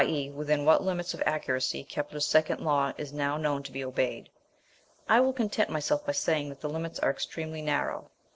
e._ 0.03 0.33
within 0.33 0.65
what 0.65 0.83
limits 0.83 1.13
of 1.13 1.21
accuracy 1.27 1.83
Kepler's 1.83 2.25
second 2.25 2.59
law 2.59 2.91
is 2.97 3.13
now 3.13 3.37
known 3.37 3.61
to 3.61 3.71
be 3.71 3.83
obeyed. 3.85 4.31
I 5.07 5.19
will 5.19 5.31
content 5.31 5.69
myself 5.69 6.07
by 6.07 6.11
saying 6.13 6.49
that 6.49 6.59
the 6.59 6.69
limits 6.69 6.97
are 7.01 7.11
extremely 7.11 7.61
narrow. 7.61 8.09